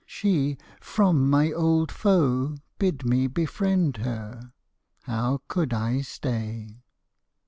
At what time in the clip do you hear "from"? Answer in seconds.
0.79-1.29